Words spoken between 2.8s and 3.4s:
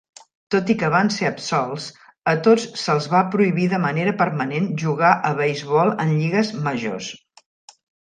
se'ls va